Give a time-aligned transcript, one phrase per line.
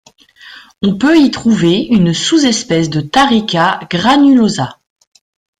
[0.81, 4.79] On peut y trouve une sous-espèce de taricha granulosa.